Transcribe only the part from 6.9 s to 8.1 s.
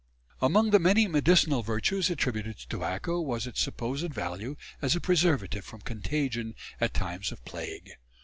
times of plague.